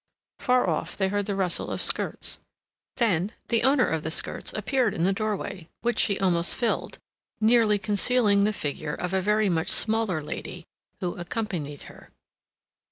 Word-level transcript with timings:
Far 0.39 0.67
off, 0.67 0.95
they 0.97 1.09
heard 1.09 1.27
the 1.27 1.35
rustle 1.35 1.69
of 1.69 1.79
skirts. 1.79 2.39
Then 2.97 3.33
the 3.49 3.61
owner 3.61 3.85
of 3.87 4.01
the 4.01 4.09
skirts 4.09 4.51
appeared 4.53 4.95
in 4.95 5.03
the 5.03 5.13
doorway, 5.13 5.69
which 5.81 5.99
she 5.99 6.19
almost 6.19 6.55
filled, 6.55 6.97
nearly 7.39 7.77
concealing 7.77 8.43
the 8.43 8.51
figure 8.51 8.95
of 8.95 9.13
a 9.13 9.21
very 9.21 9.47
much 9.47 9.67
smaller 9.67 10.19
lady 10.19 10.65
who 11.01 11.13
accompanied 11.17 11.83
her. 11.83 12.09